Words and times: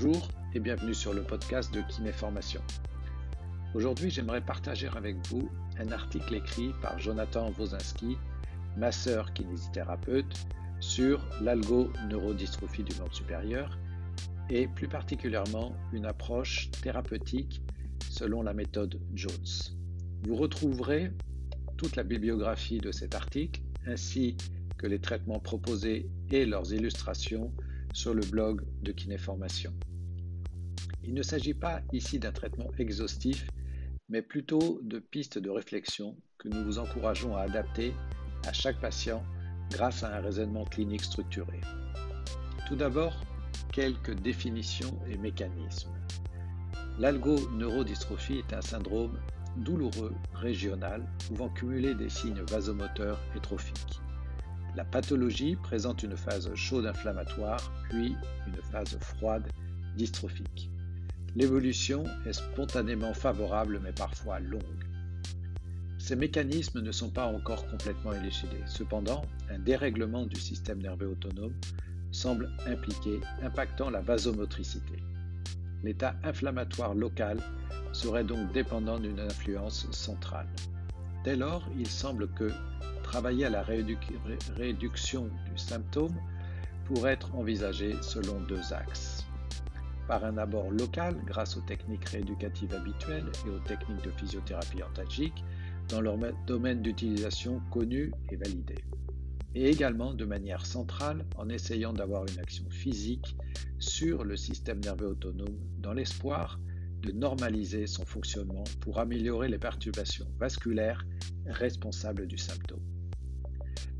Bonjour 0.00 0.28
et 0.54 0.60
bienvenue 0.60 0.94
sur 0.94 1.12
le 1.12 1.22
podcast 1.22 1.74
de 1.74 1.80
Kinéformation. 1.80 2.60
Aujourd'hui, 3.74 4.10
j'aimerais 4.10 4.40
partager 4.40 4.86
avec 4.86 5.16
vous 5.26 5.50
un 5.76 5.90
article 5.90 6.36
écrit 6.36 6.70
par 6.80 7.00
Jonathan 7.00 7.50
Wozinski, 7.58 8.16
masseur 8.76 9.32
kinésithérapeute, 9.32 10.46
sur 10.78 11.20
l'algo-neurodystrophie 11.40 12.84
du 12.84 12.94
monde 13.00 13.12
supérieur 13.12 13.76
et 14.50 14.68
plus 14.68 14.86
particulièrement 14.86 15.74
une 15.92 16.06
approche 16.06 16.70
thérapeutique 16.82 17.60
selon 18.08 18.42
la 18.42 18.54
méthode 18.54 19.00
Jones. 19.14 19.74
Vous 20.22 20.36
retrouverez 20.36 21.10
toute 21.76 21.96
la 21.96 22.04
bibliographie 22.04 22.78
de 22.78 22.92
cet 22.92 23.16
article 23.16 23.62
ainsi 23.84 24.36
que 24.76 24.86
les 24.86 25.00
traitements 25.00 25.40
proposés 25.40 26.08
et 26.30 26.46
leurs 26.46 26.72
illustrations 26.72 27.52
sur 27.92 28.14
le 28.14 28.22
blog 28.22 28.62
de 28.82 28.92
Kinéformation. 28.92 29.72
Il 31.08 31.14
ne 31.14 31.22
s'agit 31.22 31.54
pas 31.54 31.80
ici 31.94 32.18
d'un 32.18 32.32
traitement 32.32 32.70
exhaustif, 32.76 33.48
mais 34.10 34.20
plutôt 34.20 34.78
de 34.82 34.98
pistes 34.98 35.38
de 35.38 35.48
réflexion 35.48 36.14
que 36.36 36.48
nous 36.48 36.62
vous 36.62 36.78
encourageons 36.78 37.34
à 37.34 37.40
adapter 37.40 37.94
à 38.46 38.52
chaque 38.52 38.78
patient 38.78 39.22
grâce 39.70 40.02
à 40.02 40.14
un 40.14 40.20
raisonnement 40.20 40.66
clinique 40.66 41.02
structuré. 41.02 41.62
Tout 42.66 42.76
d'abord, 42.76 43.24
quelques 43.72 44.20
définitions 44.20 45.00
et 45.10 45.16
mécanismes. 45.16 45.94
L'algoneurodystrophie 46.98 48.40
est 48.40 48.52
un 48.52 48.60
syndrome 48.60 49.18
douloureux 49.56 50.12
régional 50.34 51.02
pouvant 51.26 51.48
cumuler 51.48 51.94
des 51.94 52.10
signes 52.10 52.42
vasomoteurs 52.50 53.18
et 53.34 53.40
trophiques. 53.40 53.98
La 54.76 54.84
pathologie 54.84 55.56
présente 55.56 56.02
une 56.02 56.18
phase 56.18 56.54
chaude 56.54 56.84
inflammatoire, 56.84 57.72
puis 57.88 58.14
une 58.46 58.62
phase 58.70 58.98
froide 59.00 59.48
dystrophique. 59.96 60.70
L'évolution 61.36 62.04
est 62.26 62.32
spontanément 62.32 63.14
favorable 63.14 63.80
mais 63.82 63.92
parfois 63.92 64.40
longue. 64.40 64.62
Ces 65.98 66.16
mécanismes 66.16 66.80
ne 66.80 66.92
sont 66.92 67.10
pas 67.10 67.26
encore 67.26 67.66
complètement 67.68 68.12
élucidés. 68.12 68.62
Cependant, 68.66 69.22
un 69.50 69.58
dérèglement 69.58 70.26
du 70.26 70.40
système 70.40 70.80
nerveux 70.80 71.08
autonome 71.08 71.52
semble 72.12 72.50
impliqué, 72.66 73.20
impactant 73.42 73.90
la 73.90 74.00
vasomotricité. 74.00 75.02
L'état 75.84 76.16
inflammatoire 76.24 76.94
local 76.94 77.38
serait 77.92 78.24
donc 78.24 78.52
dépendant 78.52 78.98
d'une 78.98 79.20
influence 79.20 79.86
centrale. 79.90 80.48
Dès 81.24 81.36
lors, 81.36 81.68
il 81.78 81.88
semble 81.88 82.28
que 82.32 82.50
travailler 83.02 83.44
à 83.44 83.50
la 83.50 83.62
réduction 83.62 85.28
du 85.50 85.58
symptôme 85.58 86.14
pourrait 86.86 87.12
être 87.12 87.34
envisagé 87.34 87.96
selon 88.02 88.40
deux 88.40 88.72
axes. 88.72 89.27
Par 90.08 90.24
un 90.24 90.38
abord 90.38 90.70
local, 90.70 91.16
grâce 91.26 91.58
aux 91.58 91.60
techniques 91.60 92.08
rééducatives 92.08 92.74
habituelles 92.74 93.30
et 93.46 93.50
aux 93.50 93.58
techniques 93.58 94.02
de 94.02 94.10
physiothérapie 94.10 94.82
antalgique, 94.82 95.44
dans 95.90 96.00
leur 96.00 96.16
domaine 96.46 96.80
d'utilisation 96.80 97.60
connu 97.70 98.12
et 98.30 98.36
validé. 98.36 98.76
Et 99.54 99.68
également 99.68 100.14
de 100.14 100.24
manière 100.24 100.64
centrale 100.64 101.26
en 101.36 101.50
essayant 101.50 101.92
d'avoir 101.92 102.24
une 102.26 102.38
action 102.38 102.68
physique 102.70 103.36
sur 103.78 104.24
le 104.24 104.36
système 104.36 104.80
nerveux 104.80 105.08
autonome 105.08 105.58
dans 105.78 105.92
l'espoir 105.92 106.58
de 107.02 107.12
normaliser 107.12 107.86
son 107.86 108.06
fonctionnement 108.06 108.64
pour 108.80 108.98
améliorer 109.00 109.48
les 109.48 109.58
perturbations 109.58 110.26
vasculaires 110.38 111.04
responsables 111.46 112.26
du 112.26 112.38
symptôme. 112.38 112.82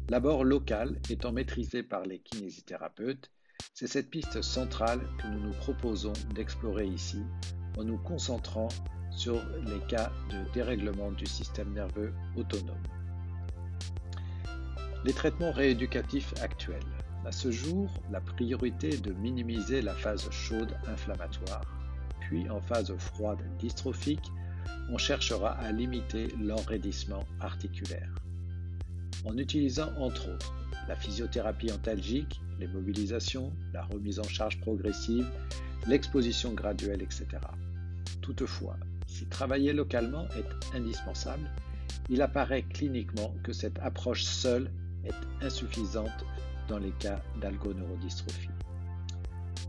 L'abord 0.08 0.42
local 0.44 0.98
étant 1.10 1.32
maîtrisé 1.32 1.82
par 1.82 2.04
les 2.04 2.18
kinésithérapeutes, 2.18 3.30
c'est 3.74 3.86
cette 3.86 4.10
piste 4.10 4.42
centrale 4.42 5.00
que 5.18 5.28
nous 5.28 5.40
nous 5.40 5.54
proposons 5.54 6.12
d'explorer 6.34 6.86
ici 6.86 7.22
en 7.76 7.84
nous 7.84 7.98
concentrant 7.98 8.68
sur 9.10 9.40
les 9.66 9.80
cas 9.88 10.10
de 10.30 10.52
dérèglement 10.52 11.12
du 11.12 11.26
système 11.26 11.72
nerveux 11.72 12.12
autonome. 12.36 12.82
Les 15.04 15.12
traitements 15.12 15.52
rééducatifs 15.52 16.34
actuels. 16.42 16.82
À 17.24 17.32
ce 17.32 17.50
jour, 17.50 17.92
la 18.10 18.20
priorité 18.20 18.94
est 18.94 19.04
de 19.04 19.12
minimiser 19.12 19.82
la 19.82 19.94
phase 19.94 20.30
chaude 20.30 20.76
inflammatoire, 20.86 21.64
puis 22.20 22.48
en 22.50 22.60
phase 22.60 22.94
froide 22.96 23.42
dystrophique, 23.58 24.32
on 24.90 24.98
cherchera 24.98 25.52
à 25.52 25.72
limiter 25.72 26.28
l'enraidissement 26.40 27.24
articulaire 27.40 28.14
en 29.24 29.36
utilisant 29.36 29.90
entre 29.98 30.28
autres 30.30 30.54
la 30.88 30.96
physiothérapie 30.96 31.70
antalgique, 31.70 32.40
les 32.58 32.66
mobilisations, 32.66 33.52
la 33.72 33.84
remise 33.84 34.18
en 34.18 34.24
charge 34.24 34.58
progressive, 34.60 35.30
l'exposition 35.86 36.52
graduelle, 36.52 37.02
etc. 37.02 37.26
Toutefois, 38.20 38.76
si 39.06 39.26
travailler 39.26 39.72
localement 39.72 40.26
est 40.36 40.76
indispensable, 40.76 41.50
il 42.08 42.22
apparaît 42.22 42.62
cliniquement 42.62 43.34
que 43.42 43.52
cette 43.52 43.78
approche 43.80 44.24
seule 44.24 44.70
est 45.04 45.44
insuffisante 45.44 46.24
dans 46.68 46.78
les 46.78 46.92
cas 46.92 47.22
d'algoneurodystrophie. 47.40 48.50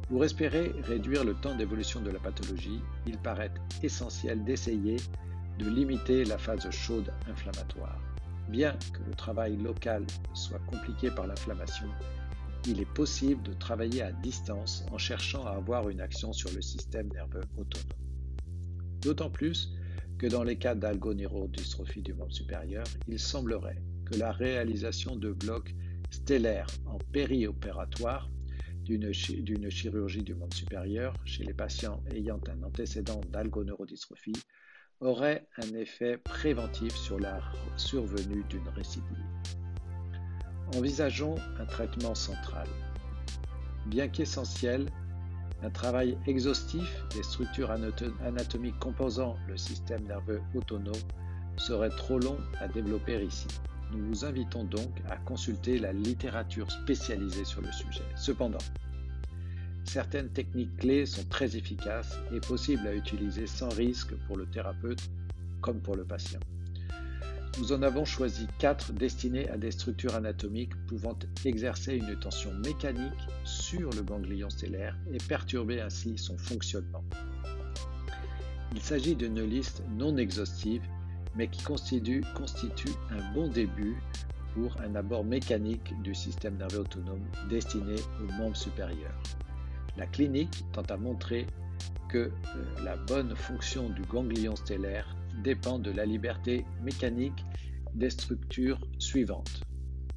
Pour 0.09 0.25
espérer 0.25 0.72
réduire 0.84 1.24
le 1.24 1.36
temps 1.36 1.56
d'évolution 1.56 2.01
de 2.01 2.09
la 2.09 2.19
pathologie, 2.19 2.81
il 3.06 3.18
paraît 3.18 3.51
essentiel 3.84 4.44
d'essayer 4.44 4.97
de 5.59 5.69
limiter 5.69 6.25
la 6.25 6.38
phase 6.38 6.69
chaude 6.72 7.12
inflammatoire. 7.30 8.00
Bien 8.50 8.76
que 8.94 9.04
le 9.04 9.14
travail 9.14 9.58
local 9.58 10.06
soit 10.34 10.60
compliqué 10.60 11.12
par 11.12 11.28
l'inflammation, 11.28 11.88
il 12.68 12.82
est 12.82 12.94
possible 12.94 13.44
de 13.44 13.54
travailler 13.54 14.02
à 14.02 14.12
distance 14.12 14.86
en 14.92 14.98
cherchant 14.98 15.46
à 15.46 15.52
avoir 15.52 15.90
une 15.90 16.02
action 16.02 16.34
sur 16.34 16.52
le 16.54 16.62
système 16.62 17.08
nerveux 17.10 17.44
autonome. 17.58 17.86
D'autant 19.02 19.30
plus 19.30 19.72
que 20.18 20.26
dans 20.26 20.44
les 20.44 20.58
cas 20.58 20.74
d'algoneurodystrophie 20.74 22.02
du 22.02 22.14
membre 22.16 22.34
supérieur, 22.34 22.86
il 23.08 23.20
semblerait 23.20 23.82
que 24.06 24.18
la 24.18 24.32
réalisation 24.32 25.16
de 25.16 25.31
blocs 25.31 25.76
stellaires 26.10 26.72
en 26.88 26.98
périopératoire 27.12 28.31
d'une 28.84 29.12
chirurgie 29.70 30.24
du 30.24 30.34
membre 30.34 30.56
supérieur 30.56 31.16
chez 31.24 31.44
les 31.44 31.54
patients 31.54 32.04
ayant 32.12 32.42
un 32.50 32.64
antécédent 32.64 33.22
d'algoneurodystrophie 33.30 34.34
aurait 35.02 35.48
un 35.58 35.76
effet 35.76 36.18
préventif 36.18 36.96
sur 36.96 37.20
la 37.20 37.40
survenue 37.78 38.44
d'une 38.50 38.68
récidive. 38.70 39.26
Envisageons 40.76 41.36
un 41.60 41.66
traitement 41.66 42.16
central. 42.16 42.68
Bien 43.86 44.08
qu'essentiel, 44.08 44.88
un 45.64 45.70
travail 45.70 46.18
exhaustif 46.28 47.06
des 47.16 47.24
structures 47.24 47.72
anatomiques 47.72 48.80
composant 48.80 49.36
le 49.48 49.58
système 49.58 50.04
nerveux 50.04 50.42
autonome 50.54 50.94
serait 51.58 51.90
trop 51.90 52.20
long 52.20 52.38
à 52.60 52.68
développer 52.68 53.24
ici. 53.24 53.48
Nous 53.92 54.06
vous 54.06 54.26
invitons 54.26 54.64
donc 54.64 55.02
à 55.10 55.18
consulter 55.18 55.80
la 55.80 55.92
littérature 55.92 56.70
spécialisée 56.72 57.44
sur 57.44 57.62
le 57.62 57.72
sujet. 57.72 58.04
Cependant, 58.16 58.60
Certaines 59.92 60.30
techniques 60.30 60.78
clés 60.78 61.08
sont 61.08 61.24
très 61.32 61.58
efficaces 61.58 62.20
et 62.32 62.40
possibles 62.40 62.86
à 62.86 62.94
utiliser 62.94 63.48
sans 63.48 63.70
risque 63.70 64.14
pour 64.28 64.38
le 64.38 64.46
thérapeute 64.46 65.10
comme 65.62 65.82
pour 65.82 65.96
le 65.96 66.04
patient. 66.04 66.40
Nous 67.58 67.72
en 67.72 67.82
avons 67.82 68.06
choisi 68.06 68.46
quatre 68.60 68.94
destinées 68.94 69.50
à 69.50 69.58
des 69.58 69.72
structures 69.72 70.14
anatomiques 70.14 70.76
pouvant 70.86 71.18
exercer 71.44 71.96
une 71.96 72.16
tension 72.20 72.54
mécanique 72.64 73.28
sur 73.46 73.90
le 73.90 74.04
ganglion 74.04 74.52
stellaire 74.52 74.96
et 75.12 75.18
perturber 75.18 75.82
ainsi 75.82 76.20
son 76.20 76.38
fonctionnement. 76.38 77.04
Il 78.76 78.82
s'agit 78.82 79.16
d'une 79.16 79.42
liste 79.42 79.82
non 79.98 80.18
exhaustive 80.18 80.84
mais 81.36 81.48
qui 81.48 81.64
constitue, 81.64 82.24
constitue 82.36 82.94
un 83.10 83.34
bon 83.34 83.48
début 83.48 83.98
pour 84.54 84.80
un 84.82 84.94
abord 84.94 85.26
mécanique 85.26 86.00
du 86.04 86.14
système 86.14 86.58
nerveux 86.58 86.82
autonome 86.82 87.26
destiné 87.50 87.96
aux 88.22 88.31
membres 88.34 88.56
supérieurs. 88.56 89.19
La 90.00 90.07
clinique 90.07 90.63
tente 90.72 90.92
à 90.92 90.98
montrer 90.98 91.46
que 92.07 92.18
euh, 92.18 92.31
la 92.86 92.96
bonne 92.96 93.36
fonction 93.36 93.90
du 93.90 94.01
ganglion 94.04 94.56
stellaire 94.56 95.13
dépend 95.44 95.78
de 95.78 95.92
la 95.92 96.06
liberté 96.06 96.66
mécanique 96.81 97.44
des 97.94 98.10
structures 98.10 98.80
suivantes. 98.98 99.62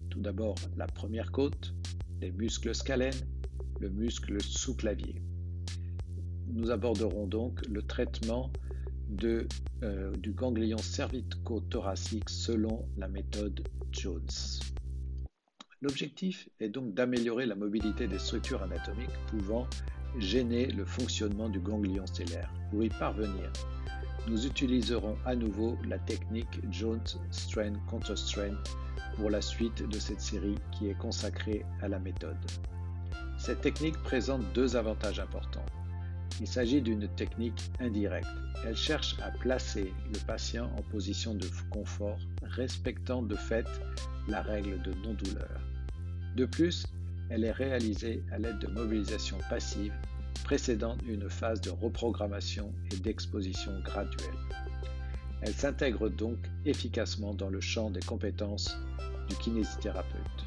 Tout 0.08 0.20
d'abord, 0.20 0.54
la 0.76 0.86
première 0.86 1.32
côte, 1.32 1.74
les 2.20 2.30
muscles 2.30 2.76
scalènes, 2.76 3.26
le 3.80 3.90
muscle 3.90 4.40
sous-clavier. 4.40 5.20
Nous 6.46 6.70
aborderons 6.70 7.26
donc 7.26 7.66
le 7.66 7.82
traitement 7.82 8.52
euh, 9.24 10.12
du 10.16 10.30
ganglion 10.30 10.78
cervico-thoracique 10.78 12.30
selon 12.30 12.86
la 12.96 13.08
méthode 13.08 13.66
Jones. 13.90 14.28
L'objectif 15.82 16.48
est 16.60 16.68
donc 16.68 16.94
d'améliorer 16.94 17.44
la 17.44 17.56
mobilité 17.56 18.06
des 18.06 18.20
structures 18.20 18.62
anatomiques 18.62 19.18
pouvant 19.26 19.66
gêner 20.16 20.66
le 20.66 20.84
fonctionnement 20.84 21.48
du 21.48 21.58
ganglion 21.58 22.06
stellaire. 22.06 22.52
Pour 22.70 22.84
y 22.84 22.88
parvenir, 22.88 23.52
nous 24.28 24.46
utiliserons 24.46 25.16
à 25.26 25.34
nouveau 25.34 25.76
la 25.88 25.98
technique 25.98 26.60
Jones 26.70 27.02
Strain 27.32 27.72
Counter 27.90 28.14
Strain 28.14 28.54
pour 29.16 29.28
la 29.28 29.42
suite 29.42 29.82
de 29.82 29.98
cette 29.98 30.20
série 30.20 30.54
qui 30.70 30.88
est 30.88 30.98
consacrée 30.98 31.66
à 31.80 31.88
la 31.88 31.98
méthode. 31.98 32.38
Cette 33.36 33.62
technique 33.62 34.00
présente 34.04 34.44
deux 34.54 34.76
avantages 34.76 35.18
importants. 35.18 35.66
Il 36.40 36.46
s'agit 36.46 36.80
d'une 36.80 37.08
technique 37.08 37.72
indirecte. 37.80 38.28
Elle 38.64 38.76
cherche 38.76 39.16
à 39.20 39.32
placer 39.32 39.92
le 40.12 40.18
patient 40.28 40.70
en 40.78 40.82
position 40.82 41.34
de 41.34 41.48
confort, 41.70 42.18
respectant 42.42 43.20
de 43.20 43.34
fait 43.34 43.66
la 44.28 44.42
règle 44.42 44.80
de 44.82 44.92
non-douleur. 45.04 45.71
De 46.36 46.46
plus, 46.46 46.86
elle 47.30 47.44
est 47.44 47.52
réalisée 47.52 48.22
à 48.32 48.38
l'aide 48.38 48.58
de 48.58 48.68
mobilisation 48.68 49.38
passive 49.50 49.92
précédant 50.44 50.96
une 51.06 51.28
phase 51.28 51.60
de 51.60 51.70
reprogrammation 51.70 52.72
et 52.92 52.96
d'exposition 52.96 53.72
graduelle. 53.80 54.38
Elle 55.42 55.54
s'intègre 55.54 56.08
donc 56.08 56.38
efficacement 56.64 57.34
dans 57.34 57.50
le 57.50 57.60
champ 57.60 57.90
des 57.90 58.00
compétences 58.00 58.76
du 59.28 59.36
kinésithérapeute. 59.36 60.46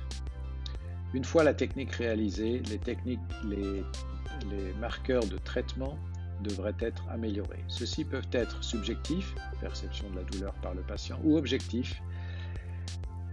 Une 1.13 1.23
fois 1.23 1.43
la 1.43 1.53
technique 1.53 1.91
réalisée, 1.91 2.61
les, 2.69 2.77
techniques, 2.77 3.19
les 3.45 4.73
marqueurs 4.79 5.25
de 5.25 5.37
traitement 5.37 5.97
devraient 6.43 6.75
être 6.79 7.03
améliorés. 7.09 7.63
Ceux-ci 7.67 8.03
peuvent 8.03 8.27
être 8.31 8.63
subjectifs, 8.63 9.33
perception 9.61 10.09
de 10.09 10.17
la 10.17 10.23
douleur 10.23 10.53
par 10.55 10.73
le 10.73 10.81
patient, 10.81 11.19
ou 11.23 11.37
objectifs, 11.37 12.01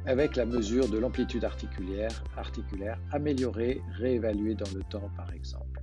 avec 0.06 0.36
la 0.36 0.46
mesure 0.46 0.88
de 0.88 0.98
l'amplitude 0.98 1.44
articulaire, 1.44 2.24
articulaire 2.36 3.00
améliorée, 3.12 3.80
réévaluée 3.92 4.54
dans 4.54 4.70
le 4.74 4.82
temps 4.82 5.10
par 5.16 5.32
exemple. 5.32 5.80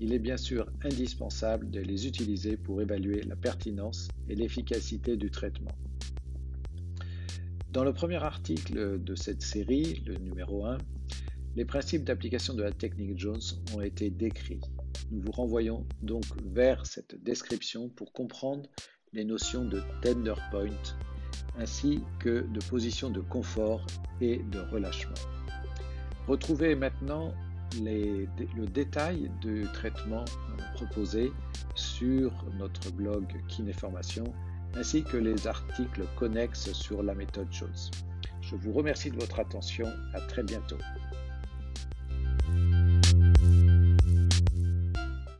Il 0.00 0.12
est 0.12 0.18
bien 0.18 0.36
sûr 0.36 0.66
indispensable 0.82 1.70
de 1.70 1.80
les 1.80 2.06
utiliser 2.06 2.56
pour 2.56 2.82
évaluer 2.82 3.22
la 3.22 3.36
pertinence 3.36 4.08
et 4.28 4.34
l'efficacité 4.34 5.16
du 5.16 5.30
traitement. 5.30 5.70
Dans 7.70 7.84
le 7.84 7.94
premier 7.94 8.22
article 8.22 9.02
de 9.02 9.14
cette 9.14 9.42
série, 9.42 10.02
le 10.04 10.16
numéro 10.16 10.66
1, 10.66 10.76
les 11.56 11.64
principes 11.64 12.04
d'application 12.04 12.54
de 12.54 12.62
la 12.62 12.72
technique 12.72 13.18
Jones 13.18 13.40
ont 13.74 13.80
été 13.80 14.10
décrits. 14.10 14.60
Nous 15.10 15.20
vous 15.22 15.32
renvoyons 15.32 15.86
donc 16.02 16.24
vers 16.44 16.84
cette 16.84 17.22
description 17.22 17.88
pour 17.88 18.12
comprendre 18.12 18.68
les 19.12 19.24
notions 19.24 19.64
de 19.64 19.82
tender 20.02 20.34
point 20.50 20.66
ainsi 21.58 22.02
que 22.18 22.46
de 22.48 22.60
position 22.66 23.10
de 23.10 23.20
confort 23.20 23.84
et 24.20 24.38
de 24.38 24.60
relâchement. 24.60 25.14
Retrouvez 26.26 26.74
maintenant 26.74 27.32
le 27.80 28.66
détail 28.66 29.30
du 29.40 29.66
traitement 29.72 30.24
proposé 30.74 31.32
sur 31.74 32.32
notre 32.58 32.90
blog 32.92 33.24
Kinéformation 33.48 34.24
ainsi 34.74 35.02
que 35.02 35.16
les 35.16 35.46
articles 35.46 36.04
connexes 36.16 36.72
sur 36.72 37.02
la 37.02 37.14
méthode 37.14 37.48
Jones. 37.50 37.70
Je 38.40 38.56
vous 38.56 38.72
remercie 38.72 39.10
de 39.10 39.16
votre 39.16 39.40
attention. 39.40 39.86
À 40.14 40.20
très 40.20 40.42
bientôt. 40.42 40.78